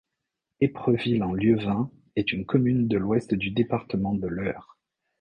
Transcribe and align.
Épreville-en-Lieuvin 0.61 1.91
est 2.15 2.31
une 2.31 2.47
commune 2.47 2.87
de 2.87 2.97
l'Ouest 2.97 3.35
du 3.35 3.51
département 3.51 4.15
de 4.15 4.25
l'Eure. 4.27 4.79